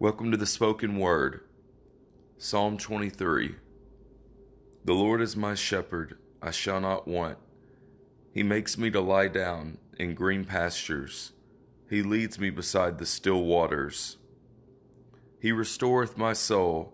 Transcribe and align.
Welcome 0.00 0.32
to 0.32 0.36
the 0.36 0.46
spoken 0.46 0.98
word. 0.98 1.42
Psalm 2.38 2.76
23. 2.76 3.54
The 4.84 4.92
Lord 4.92 5.20
is 5.20 5.36
my 5.36 5.54
shepherd, 5.54 6.18
I 6.42 6.50
shall 6.50 6.80
not 6.80 7.06
want. 7.06 7.38
He 8.32 8.42
makes 8.42 8.76
me 8.76 8.90
to 8.90 9.00
lie 9.00 9.28
down 9.28 9.78
in 9.96 10.16
green 10.16 10.44
pastures. 10.44 11.30
He 11.88 12.02
leads 12.02 12.40
me 12.40 12.50
beside 12.50 12.98
the 12.98 13.06
still 13.06 13.44
waters. 13.44 14.16
He 15.38 15.52
restoreth 15.52 16.18
my 16.18 16.32
soul. 16.32 16.93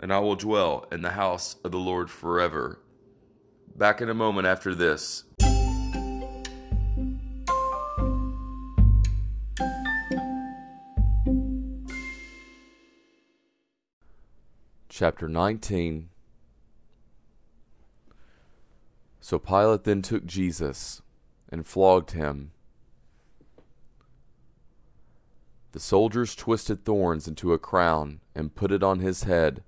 and 0.00 0.12
I 0.12 0.18
will 0.20 0.36
dwell 0.36 0.86
in 0.92 1.02
the 1.02 1.10
house 1.10 1.56
of 1.64 1.72
the 1.72 1.78
Lord 1.78 2.10
forever. 2.10 2.80
Back 3.76 4.00
in 4.00 4.08
a 4.08 4.14
moment 4.14 4.46
after 4.46 4.74
this. 4.74 5.24
Chapter 14.88 15.28
19 15.28 16.08
So 19.20 19.38
Pilate 19.38 19.84
then 19.84 20.02
took 20.02 20.24
Jesus 20.26 21.02
and 21.50 21.66
flogged 21.66 22.12
him. 22.12 22.50
The 25.72 25.80
soldiers 25.80 26.34
twisted 26.34 26.84
thorns 26.84 27.28
into 27.28 27.52
a 27.52 27.58
crown 27.58 28.20
and 28.34 28.54
put 28.54 28.72
it 28.72 28.82
on 28.82 29.00
his 29.00 29.24
head 29.24 29.62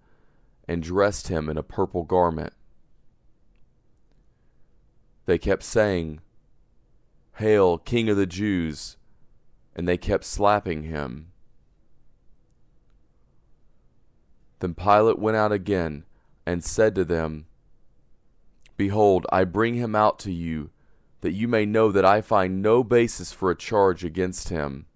and 0.71 0.85
dressed 0.85 1.27
him 1.27 1.49
in 1.49 1.59
a 1.59 1.65
purple 1.65 2.05
garment. 2.05 2.53
They 5.27 5.37
kept 5.37 5.65
saying, 5.65 6.21
Hail, 7.39 7.77
King 7.77 8.09
of 8.09 8.17
the 8.17 8.25
Jews! 8.25 8.97
And 9.75 9.89
they 9.89 9.97
kept 9.97 10.23
slapping 10.23 10.85
him. 10.85 11.33
Then 14.61 14.75
Pilate 14.75 15.19
went 15.19 15.37
out 15.37 15.51
again 15.51 16.05
and 16.47 16.63
said 16.63 16.95
to 16.95 17.05
them, 17.05 17.47
Behold, 18.77 19.27
I 19.33 19.43
bring 19.43 19.75
him 19.75 19.97
out 19.97 20.21
to 20.21 20.31
you, 20.31 20.71
that 21.21 21.33
you 21.33 21.49
may 21.49 21.67
know 21.67 21.91
that 21.91 22.05
I 22.05 22.21
find 22.21 22.63
no 22.63 22.85
basis 22.85 23.33
for 23.33 23.51
a 23.51 23.57
charge 23.57 24.05
against 24.05 24.51
him. 24.51 24.87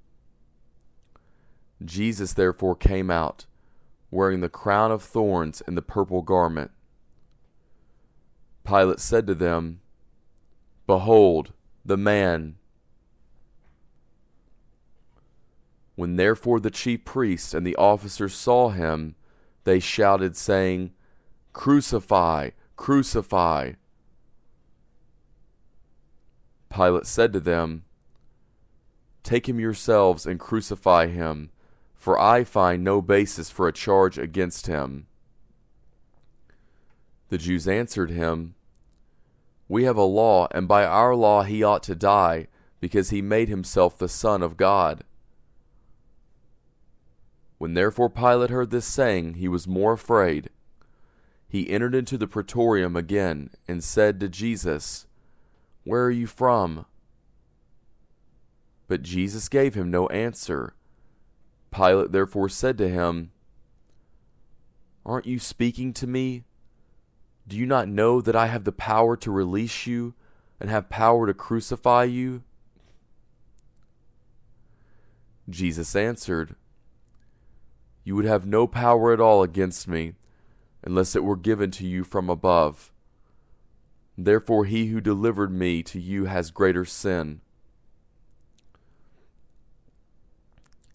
Jesus 1.84 2.32
therefore 2.32 2.76
came 2.76 3.10
out, 3.10 3.46
wearing 4.14 4.40
the 4.40 4.48
crown 4.48 4.92
of 4.92 5.02
thorns 5.02 5.60
and 5.66 5.76
the 5.76 5.82
purple 5.82 6.22
garment. 6.22 6.70
Pilate 8.64 9.00
said 9.00 9.26
to 9.26 9.34
them, 9.34 9.80
Behold, 10.86 11.52
the 11.84 11.96
man. 11.96 12.54
When 15.96 16.16
therefore 16.16 16.60
the 16.60 16.70
chief 16.70 17.04
priests 17.04 17.52
and 17.52 17.66
the 17.66 17.76
officers 17.76 18.34
saw 18.34 18.70
him, 18.70 19.16
they 19.64 19.80
shouted, 19.80 20.36
saying, 20.36 20.92
Crucify! 21.52 22.50
Crucify! 22.76 23.72
Pilate 26.70 27.06
said 27.06 27.32
to 27.32 27.40
them, 27.40 27.84
Take 29.22 29.48
him 29.48 29.58
yourselves 29.58 30.26
and 30.26 30.38
crucify 30.38 31.06
him, 31.06 31.50
for 32.04 32.20
I 32.20 32.44
find 32.44 32.84
no 32.84 33.00
basis 33.00 33.48
for 33.48 33.66
a 33.66 33.72
charge 33.72 34.18
against 34.18 34.66
him. 34.66 35.06
The 37.30 37.38
Jews 37.38 37.66
answered 37.66 38.10
him, 38.10 38.56
We 39.68 39.84
have 39.84 39.96
a 39.96 40.02
law, 40.02 40.46
and 40.50 40.68
by 40.68 40.84
our 40.84 41.14
law 41.14 41.44
he 41.44 41.62
ought 41.62 41.82
to 41.84 41.94
die, 41.94 42.48
because 42.78 43.08
he 43.08 43.22
made 43.22 43.48
himself 43.48 43.96
the 43.96 44.10
Son 44.10 44.42
of 44.42 44.58
God. 44.58 45.04
When 47.56 47.72
therefore 47.72 48.10
Pilate 48.10 48.50
heard 48.50 48.68
this 48.68 48.84
saying, 48.84 49.36
he 49.36 49.48
was 49.48 49.66
more 49.66 49.94
afraid. 49.94 50.50
He 51.48 51.70
entered 51.70 51.94
into 51.94 52.18
the 52.18 52.28
praetorium 52.28 52.96
again, 52.96 53.48
and 53.66 53.82
said 53.82 54.20
to 54.20 54.28
Jesus, 54.28 55.06
Where 55.84 56.04
are 56.04 56.10
you 56.10 56.26
from? 56.26 56.84
But 58.88 59.00
Jesus 59.00 59.48
gave 59.48 59.72
him 59.72 59.90
no 59.90 60.06
answer. 60.08 60.74
Pilate 61.74 62.12
therefore 62.12 62.48
said 62.48 62.78
to 62.78 62.88
him, 62.88 63.32
Aren't 65.04 65.26
you 65.26 65.38
speaking 65.38 65.92
to 65.94 66.06
me? 66.06 66.44
Do 67.46 67.56
you 67.56 67.66
not 67.66 67.88
know 67.88 68.20
that 68.20 68.36
I 68.36 68.46
have 68.46 68.64
the 68.64 68.72
power 68.72 69.16
to 69.18 69.30
release 69.30 69.86
you 69.86 70.14
and 70.60 70.70
have 70.70 70.88
power 70.88 71.26
to 71.26 71.34
crucify 71.34 72.04
you? 72.04 72.42
Jesus 75.50 75.94
answered, 75.94 76.56
you 78.04 78.14
would 78.14 78.26
have 78.26 78.46
no 78.46 78.66
power 78.66 79.12
at 79.12 79.20
all 79.20 79.42
against 79.42 79.88
me, 79.88 80.14
unless 80.82 81.16
it 81.16 81.24
were 81.24 81.36
given 81.36 81.70
to 81.72 81.86
you 81.86 82.04
from 82.04 82.28
above. 82.28 82.92
Therefore, 84.16 84.66
he 84.66 84.88
who 84.88 85.00
delivered 85.00 85.50
me 85.50 85.82
to 85.84 85.98
you 85.98 86.26
has 86.26 86.50
greater 86.50 86.84
sin. 86.84 87.40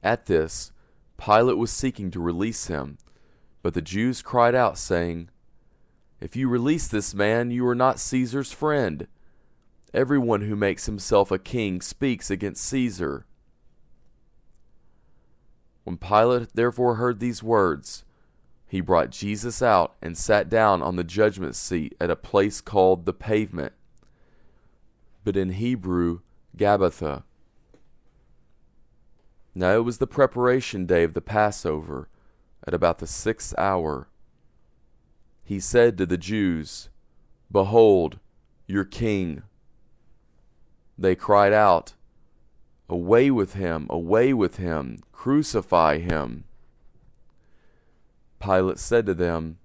At 0.04 0.28
this, 0.28 0.72
Pilate 1.18 1.58
was 1.58 1.72
seeking 1.72 2.12
to 2.12 2.20
release 2.20 2.68
him, 2.68 2.98
but 3.62 3.74
the 3.74 3.82
Jews 3.82 4.22
cried 4.22 4.56
out, 4.56 4.78
saying, 4.78 5.30
If 6.22 6.36
you 6.36 6.48
release 6.48 6.88
this 6.88 7.14
man, 7.14 7.52
you 7.52 7.68
are 7.68 7.76
not 7.76 8.00
Caesar's 8.00 8.52
friend. 8.52 9.08
Everyone 9.94 10.42
who 10.42 10.56
makes 10.56 10.86
himself 10.86 11.32
a 11.32 11.40
king 11.40 11.82
speaks 11.82 12.30
against 12.30 12.64
Caesar. 12.66 13.26
When 15.84 15.98
Pilate 15.98 16.54
therefore 16.54 16.96
heard 16.96 17.20
these 17.20 17.44
words, 17.44 18.06
he 18.68 18.80
brought 18.80 19.09
Jesus 19.09 19.62
out 19.62 19.96
and 20.02 20.16
sat 20.16 20.48
down 20.48 20.84
on 20.84 20.96
the 20.96 21.04
judgment 21.04 21.56
seat 21.56 21.96
at 22.00 22.12
a 22.12 22.16
place 22.16 22.62
called 22.62 23.06
the 23.06 23.14
pavement, 23.14 23.74
but 25.24 25.36
in 25.36 25.50
Hebrew, 25.54 26.20
Gabbatha. 26.56 27.24
Now 29.59 29.75
it 29.75 29.84
was 29.84 29.97
the 29.97 30.08
preparation 30.08 30.86
day 30.86 31.03
of 31.03 31.14
the 31.14 31.20
Passover, 31.20 32.08
at 32.66 32.74
about 32.74 33.00
the 33.00 33.06
sixth 33.06 33.53
hour. 33.58 34.08
He 35.44 35.59
said 35.59 35.97
to 35.97 36.06
the 36.06 36.18
Jews, 36.18 36.88
Behold, 37.52 38.20
your 38.68 38.86
king. 38.86 39.44
They 40.97 41.14
cried 41.14 41.52
out, 41.52 41.92
Away 42.88 43.30
with 43.31 43.56
him, 43.56 43.88
away 43.90 44.34
with 44.34 44.56
him, 44.56 45.00
crucify 45.12 45.97
him. 45.97 46.46
Pilate 48.40 48.80
said 48.80 49.06
to 49.08 49.14
them, 49.14 49.58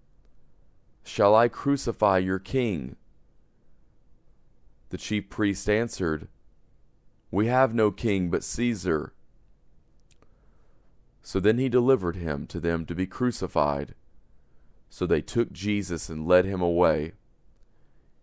Shall 1.04 1.36
I 1.36 1.46
crucify 1.46 2.18
your 2.18 2.40
king? 2.40 2.96
The 4.88 4.98
chief 4.98 5.30
priest 5.30 5.70
answered, 5.70 6.26
We 7.30 7.46
have 7.46 7.72
no 7.72 7.92
king 7.92 8.28
but 8.28 8.42
Caesar. 8.42 9.13
So 11.26 11.40
then 11.40 11.56
he 11.56 11.70
delivered 11.70 12.16
him 12.16 12.46
to 12.48 12.60
them 12.60 12.84
to 12.84 12.94
be 12.94 13.06
crucified. 13.06 13.94
So 14.90 15.06
they 15.06 15.22
took 15.22 15.50
Jesus 15.52 16.10
and 16.10 16.28
led 16.28 16.44
him 16.44 16.60
away. 16.60 17.12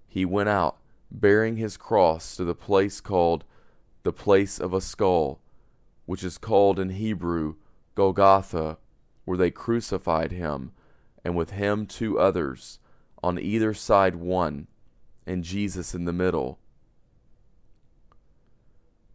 He 0.08 0.24
went 0.24 0.50
out, 0.50 0.78
bearing 1.10 1.58
his 1.58 1.78
cross 1.78 2.36
to 2.36 2.46
the 2.46 2.54
place 2.54 3.02
called 3.02 3.44
the 4.04 4.14
place 4.14 4.60
of 4.60 4.72
a 4.72 4.80
skull, 4.80 5.42
which 6.06 6.24
is 6.24 6.38
called 6.38 6.80
in 6.80 6.92
Hebrew 6.92 7.56
Golgotha, 7.96 8.78
where 9.26 9.38
they 9.38 9.50
crucified 9.52 10.32
him, 10.32 10.72
and 11.26 11.36
with 11.36 11.52
him 11.52 11.88
two 11.88 12.20
others, 12.20 12.78
on 13.24 13.40
either 13.40 13.74
side 13.74 14.16
one, 14.16 14.68
and 15.26 15.44
Jesus 15.44 15.96
in 15.96 16.06
the 16.06 16.14
middle. 16.14 16.60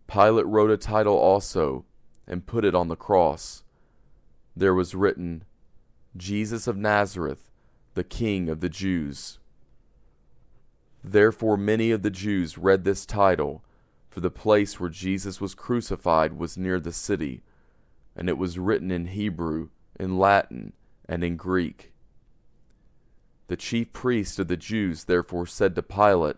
Pilate 0.09 0.47
wrote 0.47 0.71
a 0.71 0.77
title 0.77 1.17
also, 1.17 1.85
and 2.27 2.47
put 2.47 2.65
it 2.65 2.75
on 2.75 2.89
the 2.89 2.97
cross. 2.97 3.63
There 4.57 4.75
was 4.75 4.95
written, 4.95 5.45
Jesus 6.17 6.67
of 6.67 6.79
Nazareth, 6.79 7.51
the 7.93 8.05
King 8.05 8.49
of 8.49 8.61
the 8.61 8.71
Jews. 8.71 9.39
Therefore, 11.05 11.59
many 11.59 11.91
of 11.91 12.03
the 12.03 12.11
Jews 12.11 12.57
read 12.57 12.85
this 12.85 13.05
title, 13.05 13.63
for 14.09 14.21
the 14.21 14.31
place 14.31 14.81
where 14.81 14.89
Jesus 14.89 15.43
was 15.43 15.55
crucified 15.55 16.33
was 16.39 16.57
near 16.57 16.81
the 16.81 16.93
city, 16.93 17.43
and 18.17 18.31
it 18.31 18.39
was 18.39 18.59
written 18.59 18.91
in 18.91 19.09
Hebrew, 19.09 19.69
in 20.01 20.19
Latin, 20.19 20.73
and 21.07 21.23
in 21.23 21.37
Greek. 21.37 21.93
The 23.49 23.57
chief 23.57 23.93
priest 23.93 24.39
of 24.39 24.49
the 24.49 24.57
Jews 24.57 25.05
therefore 25.05 25.47
said 25.47 25.75
to 25.75 25.83
Pilate, 25.83 26.37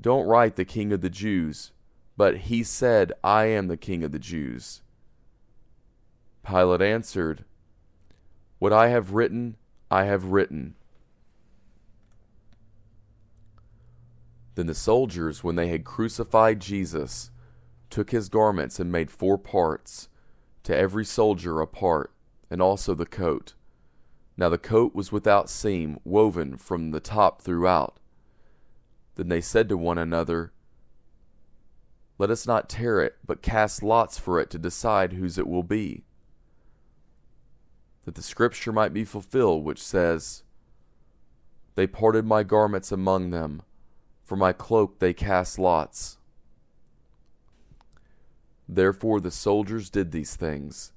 Don't 0.00 0.26
write 0.26 0.56
the 0.56 0.64
King 0.64 0.90
of 0.92 1.02
the 1.02 1.10
Jews, 1.10 1.72
but 2.16 2.38
he 2.38 2.62
said, 2.62 3.12
I 3.22 3.44
am 3.44 3.68
the 3.68 3.76
King 3.76 4.02
of 4.02 4.10
the 4.10 4.18
Jews. 4.18 4.80
Pilate 6.46 6.82
answered, 6.82 7.44
What 8.60 8.72
I 8.72 8.88
have 8.88 9.12
written, 9.12 9.56
I 9.90 10.04
have 10.04 10.26
written. 10.26 10.76
Then 14.54 14.66
the 14.66 14.74
soldiers, 14.74 15.42
when 15.42 15.56
they 15.56 15.68
had 15.68 15.84
crucified 15.84 16.60
Jesus, 16.60 17.30
took 17.90 18.10
his 18.10 18.28
garments 18.28 18.78
and 18.78 18.92
made 18.92 19.10
four 19.10 19.36
parts, 19.36 20.08
to 20.62 20.76
every 20.76 21.04
soldier 21.04 21.60
a 21.60 21.66
part, 21.66 22.12
and 22.48 22.62
also 22.62 22.94
the 22.94 23.06
coat. 23.06 23.54
Now 24.36 24.48
the 24.48 24.56
coat 24.56 24.94
was 24.94 25.10
without 25.10 25.50
seam, 25.50 25.98
woven 26.04 26.58
from 26.58 26.92
the 26.92 27.00
top 27.00 27.42
throughout. 27.42 27.98
Then 29.16 29.28
they 29.28 29.40
said 29.40 29.68
to 29.68 29.76
one 29.76 29.98
another, 29.98 30.52
Let 32.18 32.30
us 32.30 32.46
not 32.46 32.68
tear 32.68 33.00
it, 33.00 33.16
but 33.26 33.42
cast 33.42 33.82
lots 33.82 34.16
for 34.16 34.38
it 34.38 34.48
to 34.50 34.58
decide 34.58 35.14
whose 35.14 35.38
it 35.38 35.48
will 35.48 35.64
be. 35.64 36.05
That 38.06 38.14
the 38.14 38.22
scripture 38.22 38.72
might 38.72 38.94
be 38.94 39.04
fulfilled, 39.04 39.64
which 39.64 39.82
says, 39.82 40.42
They 41.74 41.86
parted 41.86 42.24
my 42.24 42.42
garments 42.42 42.90
among 42.90 43.30
them 43.30 43.62
for 44.26 44.36
my 44.36 44.52
cloak 44.52 44.98
they 44.98 45.14
cast 45.14 45.56
lots. 45.56 46.18
Therefore 48.68 49.20
the 49.20 49.30
soldiers 49.30 49.88
did 49.88 50.10
these 50.10 50.34
things. 50.34 50.92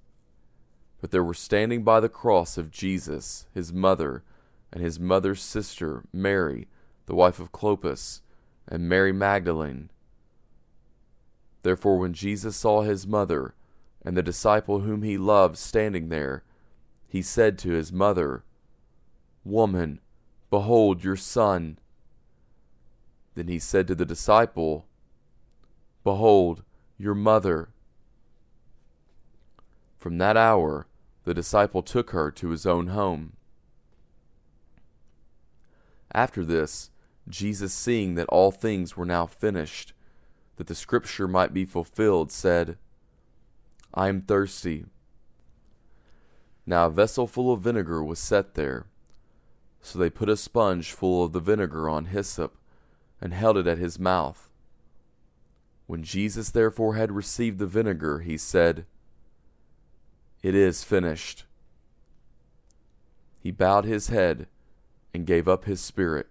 But 0.99 1.11
there 1.11 1.23
were 1.23 1.35
standing 1.35 1.83
by 1.83 1.99
the 1.99 2.09
cross 2.09 2.57
of 2.57 2.71
Jesus 2.71 3.45
his 3.53 3.71
mother, 3.71 4.23
and 4.73 4.83
his 4.83 4.99
mother's 4.99 5.41
sister, 5.41 6.03
Mary, 6.11 6.67
the 7.05 7.13
wife 7.13 7.39
of 7.39 7.51
Clopas, 7.51 8.21
and 8.67 8.89
Mary 8.89 9.13
Magdalene. 9.13 9.91
Therefore, 11.61 11.99
when 11.99 12.13
Jesus 12.13 12.55
saw 12.55 12.81
his 12.81 13.05
mother 13.05 13.53
and 14.03 14.17
the 14.17 14.23
disciple 14.23 14.79
whom 14.79 15.03
he 15.03 15.19
loved 15.19 15.57
standing 15.57 16.09
there, 16.09 16.43
he 17.09 17.23
said 17.23 17.57
to 17.57 17.71
his 17.71 17.91
mother, 17.91 18.43
Woman, 19.43 19.99
behold 20.51 21.03
your 21.03 21.15
son. 21.15 21.79
Then 23.33 23.47
he 23.47 23.57
said 23.57 23.87
to 23.87 23.95
the 23.95 24.05
disciple, 24.05 24.85
Behold, 26.03 26.63
your 26.99 27.15
mother. 27.15 27.69
From 29.97 30.19
that 30.19 30.37
hour, 30.37 30.87
the 31.23 31.33
disciple 31.33 31.81
took 31.81 32.11
her 32.11 32.29
to 32.31 32.49
his 32.49 32.67
own 32.67 32.87
home. 32.87 33.33
After 36.13 36.45
this, 36.45 36.91
Jesus, 37.27 37.73
seeing 37.73 38.15
that 38.15 38.29
all 38.29 38.51
things 38.51 38.95
were 38.95 39.05
now 39.05 39.25
finished, 39.25 39.93
that 40.57 40.67
the 40.67 40.75
scripture 40.75 41.27
might 41.27 41.53
be 41.53 41.65
fulfilled, 41.65 42.31
said, 42.31 42.77
I 43.93 44.09
am 44.09 44.21
thirsty. 44.21 44.85
Now 46.69 46.85
a 46.85 46.91
vessel 46.91 47.25
full 47.25 47.51
of 47.51 47.61
vinegar 47.61 48.03
was 48.03 48.19
set 48.19 48.53
there. 48.53 48.85
So 49.81 49.97
they 49.97 50.11
put 50.11 50.29
a 50.29 50.37
sponge 50.37 50.91
full 50.91 51.23
of 51.23 51.31
the 51.33 51.39
vinegar 51.39 51.89
on 51.89 52.05
hyssop 52.05 52.55
and 53.19 53.33
held 53.33 53.57
it 53.57 53.65
at 53.65 53.79
his 53.79 53.97
mouth. 53.97 54.51
When 55.87 56.03
Jesus 56.03 56.51
therefore 56.51 56.93
had 56.93 57.11
received 57.11 57.57
the 57.57 57.65
vinegar, 57.65 58.19
he 58.19 58.37
said, 58.37 58.85
It 60.43 60.53
is 60.53 60.83
finished. 60.83 61.45
He 63.41 63.49
bowed 63.49 63.85
his 63.85 64.09
head 64.09 64.45
and 65.11 65.25
gave 65.25 65.47
up 65.47 65.65
his 65.65 65.81
spirit. 65.81 66.27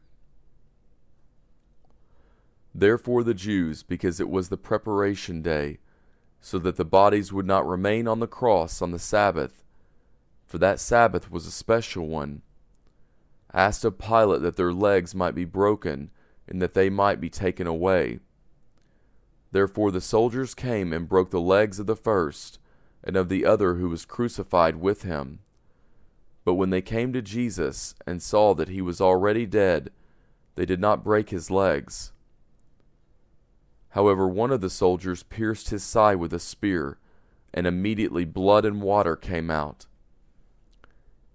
Therefore 2.72 3.24
the 3.24 3.34
Jews, 3.34 3.82
because 3.82 4.20
it 4.20 4.30
was 4.30 4.50
the 4.50 4.56
preparation 4.56 5.42
day, 5.42 5.78
so 6.40 6.60
that 6.60 6.76
the 6.76 6.84
bodies 6.84 7.32
would 7.32 7.46
not 7.46 7.66
remain 7.66 8.06
on 8.06 8.20
the 8.20 8.28
cross 8.28 8.80
on 8.80 8.92
the 8.92 9.00
Sabbath, 9.00 9.64
for 10.48 10.56
that 10.58 10.80
Sabbath 10.80 11.30
was 11.30 11.46
a 11.46 11.52
special 11.52 12.08
one, 12.08 12.40
asked 13.52 13.84
of 13.84 13.98
Pilate 13.98 14.40
that 14.40 14.56
their 14.56 14.72
legs 14.72 15.14
might 15.14 15.34
be 15.34 15.44
broken 15.44 16.10
and 16.48 16.60
that 16.62 16.72
they 16.72 16.88
might 16.88 17.20
be 17.20 17.28
taken 17.28 17.66
away. 17.66 18.18
Therefore 19.52 19.90
the 19.90 20.00
soldiers 20.00 20.54
came 20.54 20.92
and 20.92 21.08
broke 21.08 21.30
the 21.30 21.40
legs 21.40 21.78
of 21.78 21.86
the 21.86 21.94
first, 21.94 22.58
and 23.04 23.14
of 23.14 23.28
the 23.28 23.44
other 23.44 23.74
who 23.74 23.90
was 23.90 24.06
crucified 24.06 24.76
with 24.76 25.02
him. 25.02 25.40
But 26.44 26.54
when 26.54 26.70
they 26.70 26.82
came 26.82 27.12
to 27.12 27.20
Jesus 27.20 27.94
and 28.06 28.22
saw 28.22 28.54
that 28.54 28.70
he 28.70 28.80
was 28.80 29.02
already 29.02 29.44
dead, 29.44 29.90
they 30.54 30.64
did 30.64 30.80
not 30.80 31.04
break 31.04 31.28
his 31.28 31.50
legs. 31.50 32.12
However, 33.90 34.26
one 34.26 34.50
of 34.50 34.62
the 34.62 34.70
soldiers 34.70 35.22
pierced 35.22 35.68
his 35.70 35.82
side 35.84 36.16
with 36.16 36.32
a 36.32 36.38
spear, 36.38 36.98
and 37.52 37.66
immediately 37.66 38.24
blood 38.24 38.64
and 38.64 38.80
water 38.80 39.14
came 39.14 39.50
out. 39.50 39.86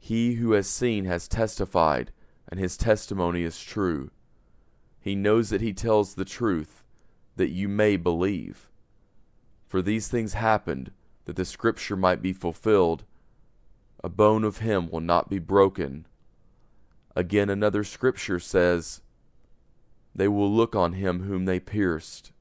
He 0.05 0.33
who 0.33 0.51
has 0.51 0.67
seen 0.69 1.05
has 1.05 1.29
testified, 1.29 2.11
and 2.49 2.59
his 2.59 2.75
testimony 2.75 3.43
is 3.43 3.63
true. 3.63 4.11
He 4.99 5.15
knows 5.15 5.49
that 5.49 5.61
he 5.61 5.71
tells 5.71 6.15
the 6.15 6.25
truth, 6.25 6.83
that 7.37 7.51
you 7.51 7.69
may 7.69 7.95
believe. 7.95 8.69
For 9.65 9.81
these 9.81 10.09
things 10.09 10.33
happened, 10.33 10.91
that 11.23 11.37
the 11.37 11.45
scripture 11.45 11.95
might 11.95 12.21
be 12.21 12.33
fulfilled 12.33 13.05
A 14.03 14.09
bone 14.09 14.43
of 14.43 14.57
him 14.57 14.89
will 14.91 14.99
not 14.99 15.29
be 15.29 15.39
broken. 15.39 16.05
Again, 17.15 17.49
another 17.49 17.85
scripture 17.85 18.39
says, 18.41 18.99
They 20.13 20.27
will 20.27 20.51
look 20.51 20.75
on 20.75 20.91
him 20.91 21.21
whom 21.21 21.45
they 21.45 21.61
pierced. 21.61 22.33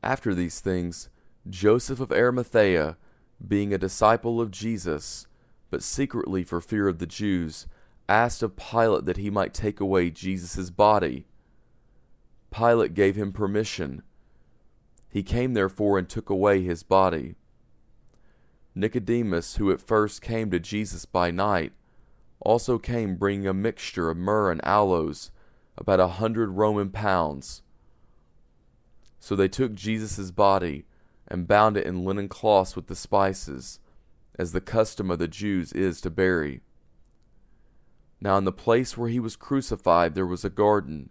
After 0.00 0.32
these 0.32 0.60
things, 0.60 1.08
Joseph 1.50 1.98
of 1.98 2.12
Arimathea, 2.12 2.96
being 3.46 3.72
a 3.72 3.78
disciple 3.78 4.40
of 4.40 4.50
Jesus, 4.50 5.26
but 5.70 5.82
secretly 5.82 6.44
for 6.44 6.60
fear 6.60 6.88
of 6.88 6.98
the 6.98 7.06
Jews, 7.06 7.66
asked 8.08 8.42
of 8.42 8.56
Pilate 8.56 9.04
that 9.04 9.16
he 9.16 9.30
might 9.30 9.54
take 9.54 9.80
away 9.80 10.10
Jesus' 10.10 10.70
body. 10.70 11.26
Pilate 12.50 12.94
gave 12.94 13.16
him 13.16 13.32
permission. 13.32 14.02
He 15.08 15.22
came 15.22 15.54
therefore 15.54 15.98
and 15.98 16.08
took 16.08 16.28
away 16.30 16.62
his 16.62 16.82
body. 16.82 17.36
Nicodemus, 18.74 19.56
who 19.56 19.70
at 19.70 19.80
first 19.80 20.22
came 20.22 20.50
to 20.50 20.58
Jesus 20.58 21.04
by 21.04 21.30
night, 21.30 21.72
also 22.40 22.78
came 22.78 23.16
bringing 23.16 23.46
a 23.46 23.54
mixture 23.54 24.10
of 24.10 24.16
myrrh 24.16 24.50
and 24.50 24.64
aloes, 24.64 25.30
about 25.76 26.00
a 26.00 26.08
hundred 26.08 26.50
Roman 26.50 26.90
pounds. 26.90 27.62
So 29.20 29.36
they 29.36 29.48
took 29.48 29.74
Jesus' 29.74 30.30
body 30.30 30.84
and 31.32 31.48
bound 31.48 31.78
it 31.78 31.86
in 31.86 32.04
linen 32.04 32.28
cloths 32.28 32.76
with 32.76 32.88
the 32.88 32.94
spices, 32.94 33.80
as 34.38 34.52
the 34.52 34.60
custom 34.60 35.10
of 35.10 35.18
the 35.18 35.26
Jews 35.26 35.72
is 35.72 35.98
to 36.02 36.10
bury. 36.10 36.60
Now, 38.20 38.36
in 38.36 38.44
the 38.44 38.52
place 38.52 38.98
where 38.98 39.08
he 39.08 39.18
was 39.18 39.34
crucified, 39.34 40.14
there 40.14 40.26
was 40.26 40.44
a 40.44 40.50
garden. 40.50 41.08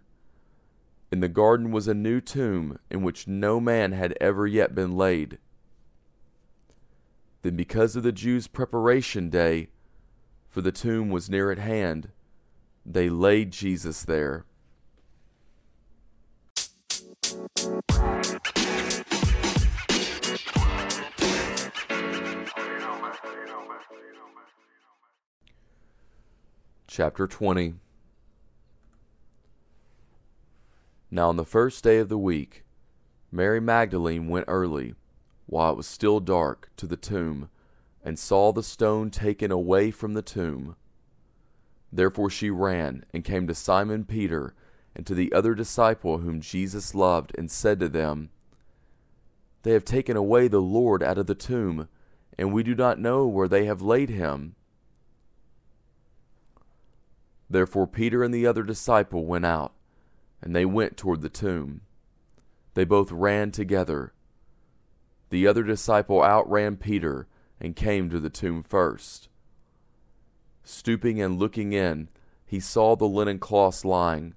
In 1.10 1.18
the 1.18 1.28
garden 1.28 1.72
was 1.72 1.88
a 1.88 1.92
new 1.92 2.20
tomb 2.20 2.78
in 2.88 3.02
which 3.02 3.26
no 3.26 3.58
man 3.58 3.90
had 3.90 4.16
ever 4.20 4.46
yet 4.46 4.76
been 4.76 4.96
laid. 4.96 5.38
Then, 7.42 7.56
because 7.56 7.96
of 7.96 8.04
the 8.04 8.12
Jews' 8.12 8.46
preparation 8.46 9.28
day, 9.28 9.70
for 10.48 10.60
the 10.60 10.70
tomb 10.70 11.10
was 11.10 11.28
near 11.28 11.50
at 11.50 11.58
hand, 11.58 12.10
they 12.86 13.10
laid 13.10 13.50
Jesus 13.50 14.04
there. 14.04 14.44
Chapter 26.94 27.26
20 27.26 27.76
Now 31.10 31.30
on 31.30 31.36
the 31.36 31.44
first 31.46 31.82
day 31.82 31.96
of 31.96 32.10
the 32.10 32.18
week, 32.18 32.64
Mary 33.30 33.62
Magdalene 33.62 34.28
went 34.28 34.44
early, 34.46 34.94
while 35.46 35.72
it 35.72 35.78
was 35.78 35.86
still 35.86 36.20
dark, 36.20 36.68
to 36.76 36.86
the 36.86 36.98
tomb, 36.98 37.48
and 38.04 38.18
saw 38.18 38.52
the 38.52 38.62
stone 38.62 39.08
taken 39.10 39.50
away 39.50 39.90
from 39.90 40.12
the 40.12 40.20
tomb. 40.20 40.76
Therefore 41.90 42.28
she 42.28 42.50
ran 42.50 43.06
and 43.14 43.24
came 43.24 43.46
to 43.46 43.54
Simon 43.54 44.04
Peter 44.04 44.52
and 44.94 45.06
to 45.06 45.14
the 45.14 45.32
other 45.32 45.54
disciple 45.54 46.18
whom 46.18 46.42
Jesus 46.42 46.94
loved, 46.94 47.34
and 47.38 47.50
said 47.50 47.80
to 47.80 47.88
them, 47.88 48.28
They 49.62 49.72
have 49.72 49.86
taken 49.86 50.18
away 50.18 50.46
the 50.46 50.60
Lord 50.60 51.02
out 51.02 51.16
of 51.16 51.26
the 51.26 51.34
tomb, 51.34 51.88
and 52.38 52.52
we 52.52 52.62
do 52.62 52.74
not 52.74 52.98
know 53.00 53.26
where 53.26 53.48
they 53.48 53.64
have 53.64 53.80
laid 53.80 54.10
him. 54.10 54.56
Therefore 57.52 57.86
Peter 57.86 58.24
and 58.24 58.32
the 58.32 58.46
other 58.46 58.62
disciple 58.62 59.26
went 59.26 59.44
out, 59.44 59.74
and 60.40 60.56
they 60.56 60.64
went 60.64 60.96
toward 60.96 61.20
the 61.20 61.28
tomb. 61.28 61.82
They 62.72 62.84
both 62.84 63.12
ran 63.12 63.50
together. 63.50 64.14
The 65.28 65.46
other 65.46 65.62
disciple 65.62 66.22
outran 66.22 66.78
Peter 66.78 67.28
and 67.60 67.76
came 67.76 68.08
to 68.08 68.18
the 68.18 68.30
tomb 68.30 68.62
first. 68.62 69.28
Stooping 70.64 71.20
and 71.20 71.38
looking 71.38 71.74
in, 71.74 72.08
he 72.46 72.58
saw 72.58 72.96
the 72.96 73.04
linen 73.04 73.38
cloths 73.38 73.84
lying, 73.84 74.34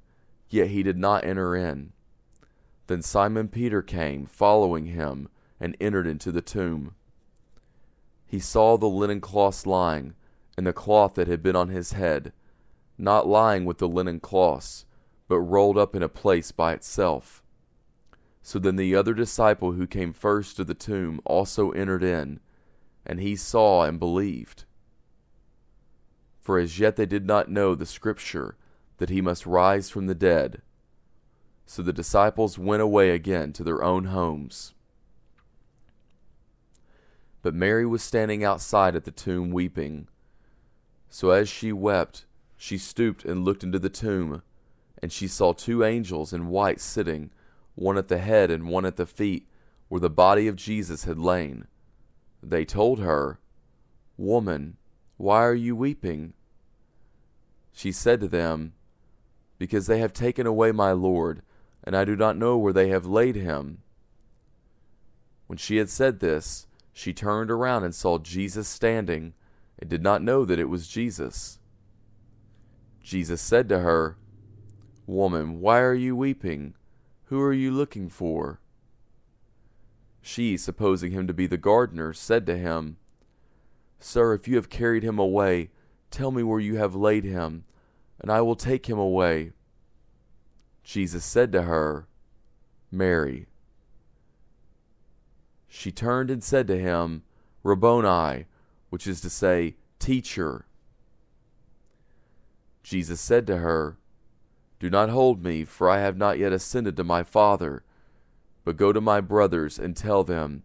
yet 0.50 0.68
he 0.68 0.84
did 0.84 0.98
not 0.98 1.24
enter 1.24 1.56
in. 1.56 1.94
Then 2.88 3.02
Simon 3.02 3.48
Peter 3.48 3.82
came, 3.82 4.26
following 4.26 4.88
him, 4.88 5.30
and 5.58 5.78
entered 5.80 6.06
into 6.06 6.34
the 6.34 6.42
tomb. 6.42 6.96
He 8.26 8.40
saw 8.40 8.78
the 8.78 8.88
linen 8.88 9.22
cloths 9.22 9.66
lying, 9.66 10.16
and 10.58 10.68
the 10.68 10.74
cloth 10.74 11.14
that 11.14 11.30
had 11.30 11.42
been 11.42 11.56
on 11.56 11.70
his 11.70 11.94
head, 11.94 12.34
not 12.98 13.28
lying 13.28 13.66
with 13.66 13.78
the 13.80 13.88
linen 13.88 14.20
cloths, 14.20 14.86
but 15.28 15.40
rolled 15.40 15.78
up 15.78 15.96
in 15.96 16.04
a 16.04 16.10
place 16.10 16.52
by 16.52 16.74
itself. 16.74 17.44
So 18.42 18.60
then 18.60 18.76
the 18.76 18.96
other 18.96 19.14
disciple 19.14 19.72
who 19.72 19.88
came 19.88 20.14
first 20.14 20.56
to 20.58 20.64
the 20.64 20.76
tomb 20.76 21.20
also 21.26 21.72
entered 21.72 22.04
in, 22.04 22.40
and 23.06 23.20
he 23.20 23.36
saw 23.36 23.84
and 23.84 24.00
believed. 24.00 24.66
For 26.40 26.60
as 26.60 26.80
yet 26.80 26.96
they 26.96 27.08
did 27.08 27.26
not 27.26 27.50
know 27.50 27.74
the 27.74 27.88
scripture 27.88 28.56
that 28.98 29.10
he 29.10 29.20
must 29.20 29.48
rise 29.48 29.90
from 29.90 30.06
the 30.06 30.16
dead. 30.16 30.62
So 31.66 31.82
the 31.82 31.92
disciples 31.92 32.60
went 32.60 32.84
away 32.84 33.10
again 33.10 33.52
to 33.54 33.64
their 33.64 33.84
own 33.84 34.06
homes. 34.06 34.76
But 37.42 37.56
Mary 37.56 37.86
was 37.86 38.04
standing 38.04 38.44
outside 38.44 38.96
at 38.96 39.06
the 39.06 39.12
tomb 39.12 39.50
weeping. 39.50 40.08
So 41.10 41.32
as 41.32 41.50
she 41.50 41.72
wept, 41.72 42.26
she 42.58 42.78
stooped 42.78 43.26
and 43.26 43.44
looked 43.44 43.64
into 43.64 43.80
the 43.80 43.90
tomb, 43.90 44.42
and 45.02 45.12
she 45.12 45.28
saw 45.28 45.54
two 45.54 45.84
angels 45.84 46.34
in 46.34 46.48
white 46.48 46.80
sitting, 46.80 47.32
one 47.76 47.98
at 47.98 48.08
the 48.08 48.18
head 48.18 48.50
and 48.50 48.68
one 48.68 48.86
at 48.86 48.96
the 48.96 49.06
feet, 49.06 49.48
where 49.90 50.02
the 50.02 50.10
body 50.10 50.48
of 50.48 50.56
Jesus 50.56 51.04
had 51.04 51.20
lain. 51.20 51.68
They 52.42 52.66
told 52.66 53.00
her, 53.00 53.40
Woman, 54.18 54.78
why 55.18 55.44
are 55.44 55.56
you 55.56 55.76
weeping? 55.76 56.34
She 57.74 57.92
said 57.92 58.22
to 58.22 58.28
them, 58.28 58.74
Because 59.58 59.88
they 59.88 60.00
have 60.00 60.14
taken 60.14 60.48
away 60.48 60.72
my 60.72 60.92
Lord 60.92 61.42
and 61.86 61.96
I 61.96 62.04
do 62.04 62.16
not 62.16 62.36
know 62.36 62.58
where 62.58 62.74
they 62.74 62.90
have 62.90 63.06
laid 63.06 63.36
him. 63.36 63.78
When 65.48 65.58
she 65.58 65.78
had 65.78 65.90
said 65.90 66.20
this, 66.20 66.66
she 66.92 67.14
turned 67.14 67.52
around 67.52 67.84
and 67.84 67.94
saw 67.94 68.18
Jesus 68.18 68.68
standing, 68.68 69.34
and 69.78 69.90
did 69.90 70.02
not 70.02 70.24
know 70.24 70.46
that 70.46 70.58
it 70.58 70.70
was 70.70 70.88
Jesus. 70.88 71.60
Jesus 73.06 73.40
said 73.40 73.70
to 73.70 73.82
her, 73.82 74.18
Woman, 75.06 75.62
why 75.62 75.80
are 75.80 75.94
you 75.94 76.16
weeping? 76.16 76.74
Who 77.26 77.40
are 77.40 77.54
you 77.54 77.70
looking 77.70 78.10
for? 78.10 78.60
She, 80.24 80.58
supposing 80.58 81.12
him 81.12 81.28
to 81.28 81.34
be 81.34 81.46
the 81.46 81.56
gardener, 81.56 82.14
said 82.14 82.48
to 82.48 82.58
him, 82.58 82.98
Sir, 84.00 84.34
if 84.34 84.48
you 84.48 84.56
have 84.56 84.72
carried 84.72 85.04
him 85.04 85.20
away, 85.20 85.70
tell 86.10 86.32
me 86.32 86.42
where 86.42 86.60
you 86.60 86.78
have 86.78 86.96
laid 86.96 87.26
him, 87.26 87.66
and 88.20 88.32
I 88.32 88.42
will 88.42 88.56
take 88.56 88.88
him 88.88 88.98
away. 88.98 89.52
Jesus 90.84 91.24
said 91.24 91.52
to 91.52 91.62
her, 91.62 92.08
Mary. 92.92 93.46
She 95.68 95.92
turned 95.92 96.32
and 96.32 96.44
said 96.44 96.66
to 96.70 96.80
him, 96.80 97.22
Rabboni, 97.62 98.46
which 98.90 99.06
is 99.06 99.22
to 99.22 99.30
say, 99.30 99.76
Teacher. 100.00 100.66
Jesus 102.86 103.20
said 103.20 103.48
to 103.48 103.58
her, 103.58 103.98
Do 104.80 104.92
not 104.92 105.10
hold 105.10 105.44
me, 105.44 105.66
for 105.66 105.90
I 105.90 106.02
have 106.02 106.18
not 106.18 106.38
yet 106.38 106.54
ascended 106.54 106.96
to 106.98 107.04
my 107.04 107.24
Father, 107.24 107.84
but 108.64 108.78
go 108.78 108.94
to 108.94 109.02
my 109.02 109.22
brothers 109.22 109.80
and 109.80 109.98
tell 109.98 110.24
them, 110.24 110.62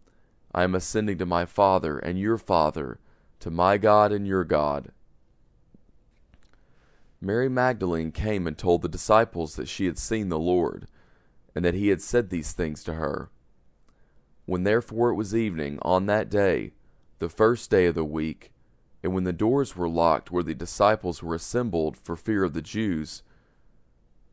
I 0.55 0.65
am 0.65 0.75
ascending 0.75 1.17
to 1.17 1.25
my 1.25 1.47
Father 1.47 1.99
and 1.99 2.19
your 2.19 2.37
Father, 2.37 2.99
to 3.39 3.51
my 3.51 3.79
God 3.79 4.13
and 4.13 4.27
your 4.27 4.45
God. 4.45 4.93
Mary 7.23 7.49
Magdalene 7.49 8.13
came 8.13 8.47
and 8.47 8.59
told 8.59 8.83
the 8.83 8.89
disciples 8.89 9.57
that 9.57 9.69
she 9.69 9.87
had 9.87 9.97
seen 9.97 10.29
the 10.29 10.39
Lord, 10.39 10.89
and 11.55 11.65
that 11.65 11.75
he 11.75 11.89
had 11.89 12.03
said 12.03 12.29
these 12.29 12.53
things 12.53 12.85
to 12.85 12.95
her. 12.95 13.31
When 14.45 14.65
therefore 14.65 15.09
it 15.09 15.15
was 15.15 15.35
evening 15.35 15.79
on 15.81 16.05
that 16.05 16.29
day, 16.29 16.73
the 17.19 17.31
first 17.31 17.71
day 17.71 17.87
of 17.87 17.95
the 17.95 18.05
week, 18.05 18.53
and 19.03 19.15
when 19.15 19.25
the 19.25 19.33
doors 19.33 19.77
were 19.77 19.89
locked 19.89 20.31
where 20.31 20.43
the 20.43 20.55
disciples 20.55 21.23
were 21.23 21.35
assembled 21.35 21.97
for 21.97 22.17
fear 22.17 22.45
of 22.45 22.53
the 22.53 22.63
Jews, 22.63 23.23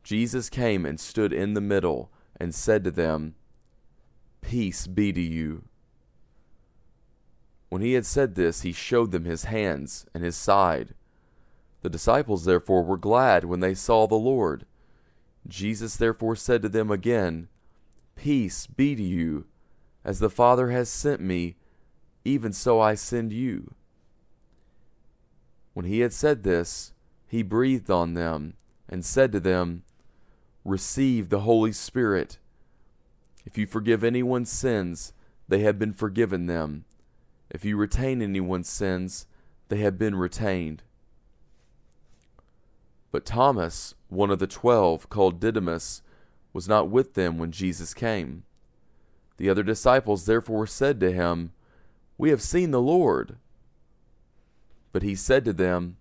Jesus 0.02 0.50
came 0.50 0.84
and 0.84 1.00
stood 1.00 1.32
in 1.32 1.54
the 1.54 1.60
middle 1.60 2.10
and 2.38 2.54
said 2.54 2.84
to 2.84 2.90
them, 2.90 3.34
Peace 4.40 4.86
be 4.86 5.12
to 5.12 5.20
you. 5.20 5.64
When 7.68 7.82
he 7.82 7.94
had 7.94 8.06
said 8.06 8.34
this, 8.34 8.62
he 8.62 8.72
showed 8.72 9.10
them 9.10 9.24
his 9.24 9.44
hands 9.44 10.06
and 10.14 10.24
his 10.24 10.36
side. 10.36 10.94
The 11.82 11.90
disciples 11.90 12.44
therefore 12.44 12.82
were 12.82 12.96
glad 12.96 13.44
when 13.44 13.60
they 13.60 13.74
saw 13.74 14.06
the 14.06 14.14
Lord. 14.14 14.64
Jesus 15.46 15.96
therefore 15.96 16.36
said 16.36 16.62
to 16.62 16.68
them 16.68 16.90
again, 16.90 17.48
Peace 18.16 18.66
be 18.66 18.96
to 18.96 19.02
you. 19.02 19.46
As 20.04 20.18
the 20.18 20.30
Father 20.30 20.70
has 20.70 20.88
sent 20.88 21.20
me, 21.20 21.56
even 22.24 22.52
so 22.52 22.80
I 22.80 22.94
send 22.94 23.32
you. 23.32 23.74
When 25.74 25.86
he 25.86 26.00
had 26.00 26.12
said 26.12 26.42
this, 26.42 26.92
he 27.26 27.42
breathed 27.42 27.90
on 27.90 28.14
them 28.14 28.54
and 28.88 29.04
said 29.04 29.32
to 29.32 29.40
them, 29.40 29.84
Receive 30.64 31.28
the 31.28 31.40
Holy 31.40 31.72
Spirit. 31.72 32.38
If 33.44 33.56
you 33.56 33.66
forgive 33.66 34.02
anyone's 34.04 34.50
sins, 34.50 35.12
they 35.46 35.60
have 35.60 35.78
been 35.78 35.92
forgiven 35.92 36.46
them. 36.46 36.84
If 37.50 37.64
you 37.64 37.76
retain 37.76 38.20
anyone's 38.20 38.68
sins, 38.68 39.26
they 39.68 39.78
have 39.78 39.98
been 39.98 40.14
retained. 40.14 40.82
But 43.10 43.24
Thomas, 43.24 43.94
one 44.08 44.30
of 44.30 44.38
the 44.38 44.46
twelve, 44.46 45.08
called 45.08 45.40
Didymus, 45.40 46.02
was 46.52 46.68
not 46.68 46.90
with 46.90 47.14
them 47.14 47.38
when 47.38 47.52
Jesus 47.52 47.94
came. 47.94 48.44
The 49.38 49.48
other 49.48 49.62
disciples 49.62 50.26
therefore 50.26 50.66
said 50.66 51.00
to 51.00 51.12
him, 51.12 51.52
We 52.18 52.30
have 52.30 52.42
seen 52.42 52.70
the 52.70 52.82
Lord. 52.82 53.36
But 54.92 55.02
he 55.02 55.14
said 55.14 55.44
to 55.44 55.52
them, 55.52 55.96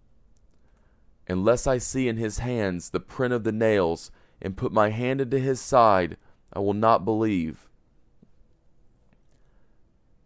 Unless 1.27 1.67
I 1.67 1.77
see 1.77 2.07
in 2.07 2.17
his 2.17 2.39
hands 2.39 2.89
the 2.89 2.99
print 2.99 3.33
of 3.33 3.43
the 3.43 3.51
nails, 3.51 4.11
and 4.41 4.55
put 4.57 4.71
my 4.71 4.89
hand 4.89 5.19
into 5.19 5.39
his 5.39 5.59
side, 5.59 6.17
I 6.53 6.59
will 6.59 6.73
not 6.73 7.05
believe. 7.05 7.67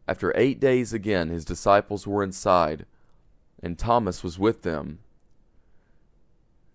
After 0.07 0.33
eight 0.35 0.59
days 0.59 0.93
again 0.93 1.29
his 1.29 1.45
disciples 1.45 2.05
were 2.05 2.23
inside, 2.23 2.85
and 3.63 3.77
Thomas 3.77 4.23
was 4.23 4.37
with 4.37 4.63
them. 4.63 4.99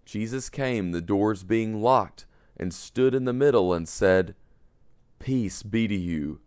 Jesus 0.05 0.49
came, 0.49 0.93
the 0.93 1.01
doors 1.01 1.43
being 1.43 1.83
locked, 1.83 2.27
and 2.57 2.73
stood 2.73 3.15
in 3.15 3.25
the 3.25 3.33
middle 3.33 3.75
and 3.75 3.89
said, 3.89 4.35
Peace 5.19 5.63
be 5.63 5.89
to 5.89 5.95
you. 5.95 6.41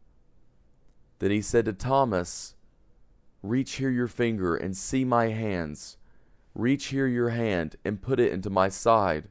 Then 1.19 1.31
he 1.31 1.41
said 1.41 1.65
to 1.65 1.73
Thomas, 1.73 2.55
Reach 3.41 3.73
here 3.73 3.89
your 3.89 4.07
finger 4.07 4.55
and 4.55 4.75
see 4.75 5.05
my 5.05 5.27
hands. 5.27 5.97
Reach 6.53 6.87
here 6.87 7.07
your 7.07 7.29
hand 7.29 7.75
and 7.85 8.01
put 8.01 8.19
it 8.19 8.31
into 8.31 8.49
my 8.49 8.69
side. 8.69 9.29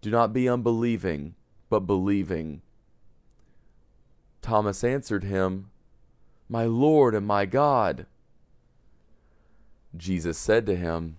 Do 0.00 0.10
not 0.10 0.32
be 0.32 0.48
unbelieving, 0.48 1.34
but 1.68 1.80
believing. 1.80 2.62
Thomas 4.40 4.84
answered 4.84 5.24
him, 5.24 5.70
My 6.48 6.64
Lord 6.64 7.14
and 7.14 7.26
my 7.26 7.46
God. 7.46 8.06
Jesus 9.96 10.38
said 10.38 10.66
to 10.66 10.76
him, 10.76 11.16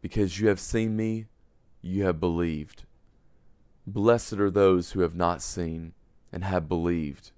because 0.00 0.38
you 0.38 0.48
have 0.48 0.60
seen 0.60 0.96
me, 0.96 1.26
you 1.82 2.04
have 2.04 2.20
believed. 2.20 2.84
Blessed 3.86 4.34
are 4.34 4.50
those 4.50 4.92
who 4.92 5.00
have 5.00 5.14
not 5.14 5.42
seen 5.42 5.92
and 6.32 6.44
have 6.44 6.68
believed. 6.68 7.32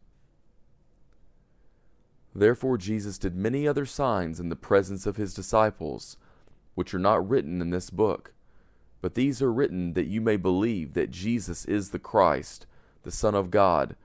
Therefore, 2.35 2.79
Jesus 2.79 3.19
did 3.19 3.35
many 3.35 3.67
other 3.67 3.85
signs 3.85 4.39
in 4.39 4.49
the 4.49 4.57
presence 4.57 5.05
of 5.05 5.17
his 5.17 5.35
disciples, 5.35 6.17
which 6.75 6.95
are 6.95 6.99
not 6.99 7.29
written 7.29 7.61
in 7.61 7.71
this 7.71 7.91
book. 7.91 8.33
But 9.03 9.15
these 9.15 9.43
are 9.43 9.53
written 9.53 9.95
that 9.95 10.07
you 10.07 10.21
may 10.21 10.37
believe 10.37 10.95
that 10.95 11.11
Jesus 11.11 11.65
is 11.65 11.91
the 11.91 11.99
Christ, 11.99 12.67
the 13.03 13.11
Son 13.11 13.35
of 13.35 13.51
God, 13.51 13.97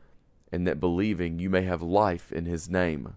and 0.52 0.66
that 0.66 0.80
believing 0.80 1.38
you 1.38 1.50
may 1.50 1.64
have 1.64 1.82
life 1.82 2.32
in 2.32 2.46
his 2.46 2.70
name. 2.70 3.16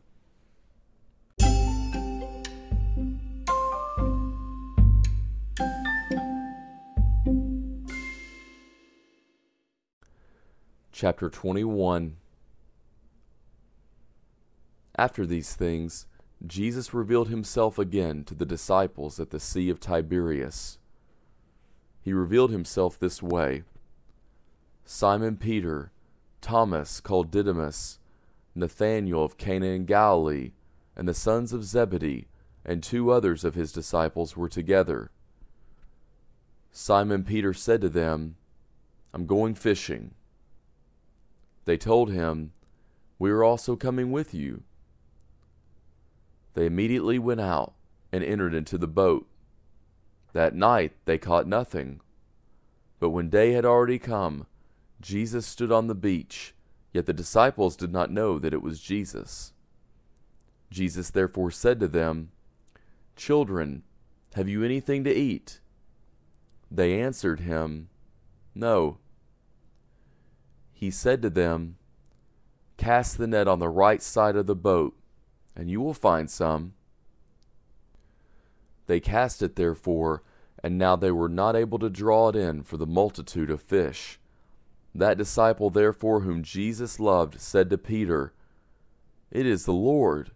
Chapter 10.92 11.30
21 11.30 12.16
After 14.98 15.24
these 15.24 15.54
things, 15.54 16.06
Jesus 16.44 16.92
revealed 16.92 17.28
himself 17.28 17.78
again 17.78 18.24
to 18.24 18.34
the 18.34 18.44
disciples 18.44 19.20
at 19.20 19.30
the 19.30 19.38
Sea 19.38 19.70
of 19.70 19.78
Tiberias. 19.78 20.78
He 22.02 22.12
revealed 22.12 22.50
himself 22.50 22.98
this 22.98 23.22
way 23.22 23.62
Simon 24.84 25.36
Peter, 25.36 25.92
Thomas 26.40 27.00
called 27.00 27.30
Didymus, 27.30 28.00
Nathanael 28.56 29.22
of 29.22 29.38
Cana 29.38 29.66
in 29.66 29.84
Galilee, 29.84 30.50
and 30.96 31.06
the 31.06 31.14
sons 31.14 31.52
of 31.52 31.62
Zebedee, 31.64 32.26
and 32.64 32.82
two 32.82 33.12
others 33.12 33.44
of 33.44 33.54
his 33.54 33.70
disciples 33.70 34.36
were 34.36 34.48
together. 34.48 35.12
Simon 36.72 37.22
Peter 37.22 37.54
said 37.54 37.80
to 37.82 37.88
them, 37.88 38.34
I'm 39.14 39.26
going 39.26 39.54
fishing. 39.54 40.14
They 41.66 41.76
told 41.76 42.10
him, 42.10 42.52
We 43.18 43.30
are 43.30 43.44
also 43.44 43.76
coming 43.76 44.10
with 44.10 44.34
you. 44.34 44.64
They 46.54 46.66
immediately 46.66 47.18
went 47.18 47.40
out 47.40 47.74
and 48.12 48.24
entered 48.24 48.54
into 48.54 48.78
the 48.78 48.86
boat. 48.86 49.26
That 50.32 50.54
night 50.54 50.92
they 51.04 51.18
caught 51.18 51.46
nothing. 51.46 52.00
But 53.00 53.10
when 53.10 53.30
day 53.30 53.52
had 53.52 53.64
already 53.64 53.98
come, 53.98 54.46
Jesus 55.00 55.46
stood 55.46 55.70
on 55.70 55.86
the 55.86 55.94
beach, 55.94 56.54
yet 56.92 57.06
the 57.06 57.12
disciples 57.12 57.76
did 57.76 57.92
not 57.92 58.10
know 58.10 58.38
that 58.38 58.52
it 58.52 58.62
was 58.62 58.80
Jesus. 58.80 59.52
Jesus 60.70 61.10
therefore 61.10 61.50
said 61.50 61.80
to 61.80 61.88
them, 61.88 62.30
Children, 63.16 63.82
have 64.34 64.48
you 64.48 64.64
anything 64.64 65.04
to 65.04 65.14
eat? 65.14 65.60
They 66.70 67.00
answered 67.00 67.40
him, 67.40 67.88
No. 68.54 68.98
He 70.72 70.90
said 70.90 71.22
to 71.22 71.30
them, 71.30 71.76
Cast 72.76 73.18
the 73.18 73.26
net 73.26 73.48
on 73.48 73.58
the 73.58 73.68
right 73.68 74.02
side 74.02 74.36
of 74.36 74.46
the 74.46 74.54
boat, 74.54 74.94
and 75.58 75.68
you 75.68 75.80
will 75.80 75.92
find 75.92 76.30
some. 76.30 76.72
They 78.86 79.00
cast 79.00 79.42
it 79.42 79.56
therefore, 79.56 80.22
and 80.62 80.78
now 80.78 80.96
they 80.96 81.10
were 81.10 81.28
not 81.28 81.56
able 81.56 81.78
to 81.80 81.90
draw 81.90 82.28
it 82.28 82.36
in 82.36 82.62
for 82.62 82.76
the 82.76 82.86
multitude 82.86 83.50
of 83.50 83.60
fish. 83.60 84.20
That 84.94 85.18
disciple 85.18 85.68
therefore 85.68 86.20
whom 86.20 86.42
Jesus 86.42 86.98
loved 86.98 87.40
said 87.40 87.68
to 87.70 87.76
Peter, 87.76 88.32
It 89.30 89.44
is 89.44 89.64
the 89.64 89.72
Lord. 89.72 90.30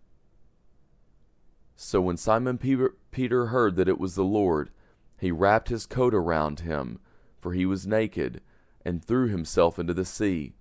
So 1.76 2.00
when 2.00 2.16
Simon 2.16 2.58
Peter 2.58 3.46
heard 3.46 3.76
that 3.76 3.88
it 3.88 3.98
was 3.98 4.16
the 4.16 4.24
Lord, 4.24 4.70
he 5.18 5.30
wrapped 5.30 5.68
his 5.68 5.86
coat 5.86 6.14
around 6.14 6.60
him, 6.60 6.98
for 7.40 7.52
he 7.52 7.64
was 7.64 7.86
naked, 7.86 8.40
and 8.84 9.04
threw 9.04 9.28
himself 9.28 9.78
into 9.78 9.94
the 9.94 10.04
sea. 10.04 10.54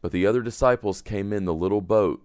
But 0.00 0.12
the 0.12 0.26
other 0.26 0.42
disciples 0.42 1.00
came 1.00 1.32
in 1.32 1.44
the 1.44 1.54
little 1.54 1.80
boat, 1.80 2.22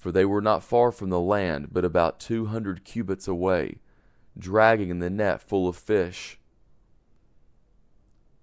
for 0.00 0.10
they 0.10 0.24
were 0.24 0.40
not 0.40 0.64
far 0.64 0.90
from 0.90 1.10
the 1.10 1.20
land, 1.20 1.68
but 1.70 1.84
about 1.84 2.18
two 2.18 2.46
hundred 2.46 2.84
cubits 2.84 3.28
away, 3.28 3.76
dragging 4.36 4.98
the 4.98 5.10
net 5.10 5.42
full 5.42 5.68
of 5.68 5.76
fish. 5.76 6.38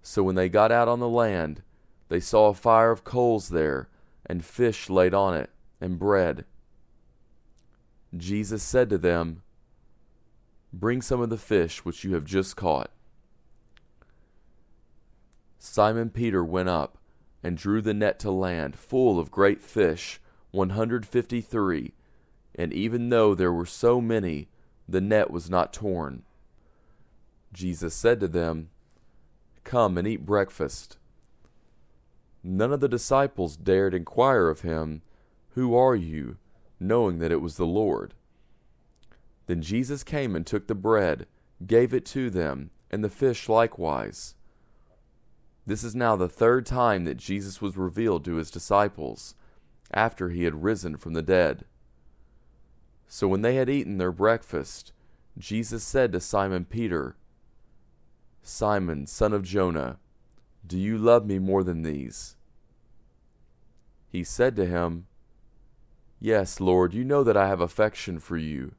So 0.04 0.22
when 0.22 0.36
they 0.36 0.50
got 0.50 0.72
out 0.72 0.88
on 0.88 1.00
the 1.00 1.10
land, 1.10 1.64
they 2.10 2.20
saw 2.20 2.50
a 2.50 2.54
fire 2.54 2.92
of 2.92 3.04
coals 3.04 3.50
there, 3.50 3.90
and 4.24 4.46
fish 4.46 4.88
laid 4.88 5.16
on 5.16 5.36
it, 5.36 5.50
and 5.82 5.98
bread. 5.98 6.46
Jesus 8.16 8.62
said 8.62 8.88
to 8.92 9.00
them, 9.00 9.42
Bring 10.72 11.02
some 11.02 11.22
of 11.22 11.32
the 11.32 11.38
fish 11.38 11.84
which 11.84 12.04
you 12.04 12.14
have 12.14 12.24
just 12.24 12.56
caught. 12.56 12.92
Simon 15.58 16.12
Peter 16.12 16.44
went 16.44 16.70
up 16.70 17.00
and 17.42 17.58
drew 17.58 17.82
the 17.82 17.96
net 17.96 18.20
to 18.20 18.30
land, 18.30 18.76
full 18.76 19.20
of 19.20 19.32
great 19.32 19.64
fish, 19.64 20.22
one 20.51 20.72
hundred 20.72 21.06
fifty 21.06 21.42
three, 21.42 21.94
and 22.56 22.74
even 22.74 23.10
though 23.10 23.36
there 23.36 23.54
were 23.54 23.66
so 23.66 24.01
many, 24.01 24.48
the 24.88 25.01
net 25.01 25.30
was 25.32 25.50
not 25.50 25.74
torn. 25.74 26.24
Jesus 27.54 27.94
said 27.94 28.20
to 28.20 28.27
them, 28.27 28.70
Come 29.63 29.98
and 29.98 30.08
eat 30.08 30.25
breakfast. 30.25 30.98
None 32.44 32.72
of 32.72 32.79
the 32.79 32.88
disciples 32.88 33.57
dared 33.57 33.94
inquire 33.94 34.48
of 34.50 34.62
him, 34.62 35.01
Who 35.51 35.75
are 35.75 35.96
you? 35.96 36.38
knowing 36.79 37.18
that 37.18 37.31
it 37.31 37.42
was 37.42 37.57
the 37.57 37.66
Lord. 37.66 38.14
Then 39.48 39.62
Jesus 39.62 40.03
came 40.03 40.36
and 40.36 40.46
took 40.46 40.68
the 40.68 40.75
bread, 40.75 41.25
gave 41.66 41.94
it 41.94 42.05
to 42.07 42.29
them, 42.29 42.70
and 42.92 43.03
the 43.03 43.10
fish 43.10 43.50
likewise. 43.50 44.36
This 45.66 45.83
is 45.83 45.96
now 45.96 46.16
the 46.16 46.29
third 46.29 46.66
time 46.66 47.03
that 47.05 47.18
Jesus 47.18 47.62
was 47.62 47.75
revealed 47.77 48.24
to 48.25 48.36
his 48.36 48.51
disciples, 48.51 49.36
after 49.94 50.30
he 50.30 50.44
had 50.44 50.64
risen 50.64 50.98
from 50.98 51.14
the 51.14 51.22
dead. 51.22 51.66
So 53.08 53.28
when 53.28 53.42
they 53.42 53.56
had 53.56 53.70
eaten 53.70 53.98
their 53.98 54.12
breakfast, 54.12 54.92
Jesus 55.38 55.84
said 55.84 56.12
to 56.12 56.20
Simon 56.20 56.66
Peter, 56.66 57.16
Simon, 58.42 59.08
son 59.08 59.34
of 59.34 59.44
Jonah, 59.44 59.98
do 60.66 60.78
you 60.78 60.98
love 60.98 61.26
me 61.26 61.40
more 61.40 61.64
than 61.64 61.84
these? 61.84 62.36
He 64.10 64.24
said 64.24 64.56
to 64.58 64.66
him, 64.66 65.08
Yes, 66.20 66.60
Lord, 66.60 66.94
you 66.94 67.04
know 67.04 67.24
that 67.24 67.38
I 67.38 67.48
have 67.48 67.62
affection 67.62 68.20
for 68.20 68.38
you. 68.38 68.74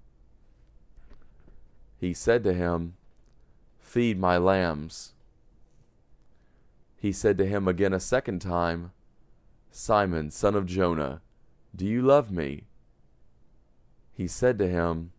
He 1.99 2.13
said 2.13 2.45
to 2.45 2.53
him, 2.53 2.95
Feed 3.79 4.19
my 4.19 4.37
lambs. 4.37 5.13
He 6.97 7.13
said 7.13 7.39
to 7.39 7.47
him 7.47 7.69
again 7.69 7.93
a 7.93 8.01
second 8.01 8.41
time, 8.41 8.93
Simon, 9.81 10.29
son 10.29 10.57
of 10.57 10.67
Jonah, 10.67 11.23
do 11.75 11.87
you 11.87 12.03
love 12.03 12.33
me? 12.33 12.65
He 14.13 14.27
said 14.27 14.59
to 14.59 14.67
him, 14.67 15.13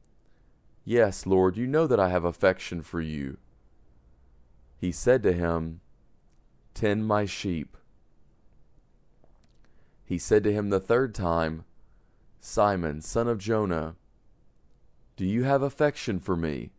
Yes, 0.83 1.25
Lord, 1.25 1.55
you 1.55 1.65
know 1.65 1.87
that 1.87 1.99
I 1.99 2.09
have 2.09 2.25
affection 2.25 2.81
for 2.81 2.99
you. 2.99 3.37
He 4.75 4.91
said 4.91 5.23
to 5.23 5.31
him, 5.31 5.79
Tend 6.73 7.07
my 7.07 7.23
sheep. 7.23 7.77
He 10.03 10.17
said 10.19 10.43
to 10.43 10.51
him 10.51 10.71
the 10.71 10.81
third 10.81 11.15
time, 11.15 11.63
Simon, 12.41 12.99
son 12.99 13.29
of 13.29 13.37
Jonah, 13.37 13.95
do 15.15 15.25
you 15.25 15.45
have 15.45 15.61
affection 15.61 16.19
for 16.19 16.35
me? 16.35 16.71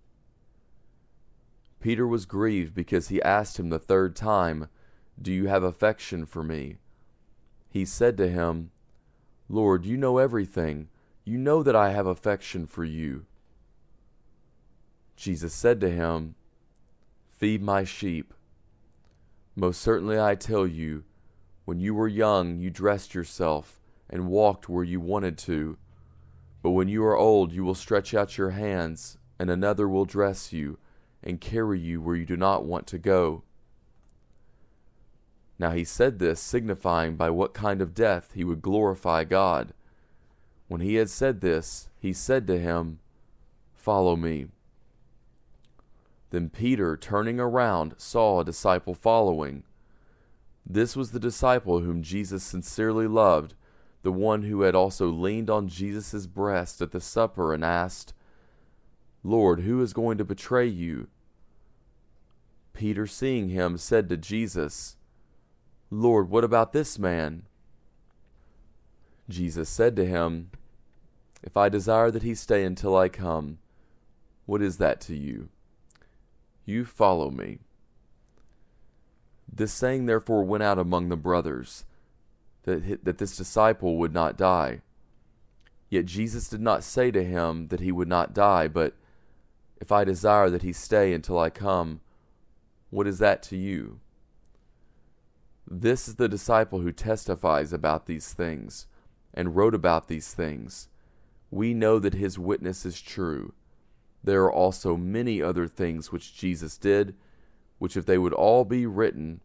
Peter 1.80 2.06
was 2.06 2.26
grieved 2.26 2.74
because 2.74 3.08
he 3.08 3.22
asked 3.22 3.58
him 3.58 3.70
the 3.70 3.78
third 3.78 4.14
time, 4.14 4.68
do 5.20 5.32
you 5.32 5.46
have 5.48 5.62
affection 5.62 6.26
for 6.26 6.44
me? 6.44 6.76
He 7.70 7.84
said 7.84 8.16
to 8.16 8.28
him, 8.28 8.72
Lord, 9.48 9.84
you 9.84 9.96
know 9.96 10.18
everything. 10.18 10.88
You 11.24 11.38
know 11.38 11.62
that 11.62 11.76
I 11.76 11.90
have 11.90 12.06
affection 12.06 12.66
for 12.66 12.84
you. 12.84 13.26
Jesus 15.16 15.54
said 15.54 15.80
to 15.80 15.90
him, 15.90 16.34
Feed 17.30 17.62
my 17.62 17.84
sheep. 17.84 18.34
Most 19.54 19.80
certainly 19.80 20.18
I 20.20 20.34
tell 20.34 20.66
you, 20.66 21.04
when 21.64 21.78
you 21.78 21.94
were 21.94 22.08
young, 22.08 22.58
you 22.58 22.70
dressed 22.70 23.14
yourself 23.14 23.80
and 24.08 24.28
walked 24.28 24.68
where 24.68 24.84
you 24.84 24.98
wanted 24.98 25.38
to. 25.38 25.78
But 26.62 26.70
when 26.70 26.88
you 26.88 27.04
are 27.04 27.16
old, 27.16 27.52
you 27.52 27.64
will 27.64 27.74
stretch 27.74 28.12
out 28.12 28.36
your 28.36 28.50
hands, 28.50 29.18
and 29.38 29.50
another 29.50 29.88
will 29.88 30.04
dress 30.04 30.52
you 30.52 30.78
and 31.22 31.40
carry 31.40 31.78
you 31.78 32.00
where 32.00 32.16
you 32.16 32.26
do 32.26 32.36
not 32.36 32.64
want 32.64 32.86
to 32.88 32.98
go. 32.98 33.44
Now 35.60 35.72
he 35.72 35.84
said 35.84 36.18
this, 36.18 36.40
signifying 36.40 37.16
by 37.16 37.28
what 37.28 37.52
kind 37.52 37.82
of 37.82 37.92
death 37.92 38.32
he 38.34 38.44
would 38.44 38.62
glorify 38.62 39.24
God. 39.24 39.74
When 40.68 40.80
he 40.80 40.94
had 40.94 41.10
said 41.10 41.42
this, 41.42 41.90
he 41.98 42.14
said 42.14 42.46
to 42.46 42.58
him, 42.58 42.98
Follow 43.74 44.16
me. 44.16 44.46
Then 46.30 46.48
Peter, 46.48 46.96
turning 46.96 47.38
around, 47.38 47.94
saw 47.98 48.40
a 48.40 48.44
disciple 48.44 48.94
following. 48.94 49.64
This 50.64 50.96
was 50.96 51.10
the 51.10 51.20
disciple 51.20 51.80
whom 51.80 52.02
Jesus 52.02 52.42
sincerely 52.42 53.06
loved, 53.06 53.52
the 54.02 54.12
one 54.12 54.44
who 54.44 54.62
had 54.62 54.74
also 54.74 55.08
leaned 55.08 55.50
on 55.50 55.68
Jesus' 55.68 56.26
breast 56.26 56.80
at 56.80 56.90
the 56.90 57.02
supper 57.02 57.52
and 57.52 57.62
asked, 57.62 58.14
Lord, 59.22 59.60
who 59.60 59.82
is 59.82 59.92
going 59.92 60.16
to 60.16 60.24
betray 60.24 60.66
you? 60.66 61.08
Peter, 62.72 63.06
seeing 63.06 63.50
him, 63.50 63.76
said 63.76 64.08
to 64.08 64.16
Jesus, 64.16 64.96
Lord, 65.90 66.30
what 66.30 66.44
about 66.44 66.72
this 66.72 66.98
man? 66.98 67.42
Jesus 69.28 69.68
said 69.68 69.96
to 69.96 70.06
him, 70.06 70.50
If 71.42 71.56
I 71.56 71.68
desire 71.68 72.10
that 72.12 72.22
he 72.22 72.34
stay 72.34 72.64
until 72.64 72.96
I 72.96 73.08
come, 73.08 73.58
what 74.46 74.62
is 74.62 74.78
that 74.78 75.00
to 75.02 75.16
you? 75.16 75.48
You 76.64 76.84
follow 76.84 77.30
me. 77.30 77.58
This 79.52 79.72
saying 79.72 80.06
therefore 80.06 80.44
went 80.44 80.62
out 80.62 80.78
among 80.78 81.08
the 81.08 81.16
brothers, 81.16 81.84
that, 82.62 83.04
that 83.04 83.18
this 83.18 83.36
disciple 83.36 83.96
would 83.96 84.14
not 84.14 84.36
die. 84.36 84.82
Yet 85.88 86.06
Jesus 86.06 86.48
did 86.48 86.60
not 86.60 86.84
say 86.84 87.10
to 87.10 87.24
him 87.24 87.66
that 87.68 87.80
he 87.80 87.90
would 87.90 88.06
not 88.08 88.32
die, 88.32 88.68
but, 88.68 88.94
If 89.80 89.90
I 89.90 90.04
desire 90.04 90.50
that 90.50 90.62
he 90.62 90.72
stay 90.72 91.12
until 91.12 91.38
I 91.38 91.50
come, 91.50 92.00
what 92.90 93.08
is 93.08 93.18
that 93.18 93.42
to 93.44 93.56
you? 93.56 93.98
This 95.72 96.08
is 96.08 96.16
the 96.16 96.28
disciple 96.28 96.80
who 96.80 96.90
testifies 96.90 97.72
about 97.72 98.06
these 98.06 98.32
things 98.32 98.88
and 99.32 99.54
wrote 99.54 99.72
about 99.72 100.08
these 100.08 100.34
things. 100.34 100.88
we 101.48 101.74
know 101.74 102.00
that 102.00 102.14
his 102.14 102.38
witness 102.38 102.84
is 102.84 103.00
true. 103.00 103.52
There 104.22 104.42
are 104.42 104.52
also 104.52 104.96
many 104.96 105.40
other 105.40 105.68
things 105.68 106.10
which 106.10 106.36
Jesus 106.36 106.76
did, 106.76 107.14
which 107.78 107.96
if 107.96 108.04
they 108.04 108.18
would 108.18 108.32
all 108.32 108.64
be 108.64 108.84
written, 108.84 109.40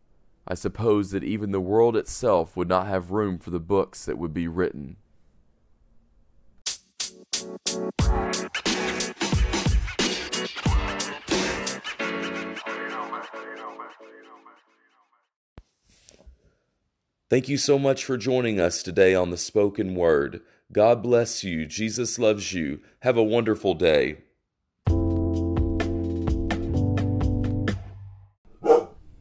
I 0.47 0.55
suppose 0.55 1.11
that 1.11 1.23
even 1.23 1.51
the 1.51 1.61
world 1.61 1.95
itself 1.95 2.57
would 2.57 2.69
not 2.69 2.88
have 2.88 3.11
room 3.11 3.38
for 3.38 3.51
the 3.51 3.59
books 3.59 4.05
that 4.05 4.17
would 4.17 4.33
be 4.33 4.47
written. 4.47 4.97
Thank 17.27 17.49
you 17.49 17.57
so 17.57 17.79
much 17.79 18.05
for 18.05 18.17
joining 18.17 18.59
us 18.59 18.83
today 18.83 19.15
on 19.15 19.31
the 19.31 19.38
spoken 19.38 19.95
word. 19.95 20.41
God 20.71 21.01
bless 21.01 21.43
you. 21.43 21.65
Jesus 21.65 22.19
loves 22.19 22.53
you. 22.53 22.81
Have 22.99 23.17
a 23.17 23.23
wonderful 23.23 23.73
day. 23.73 24.17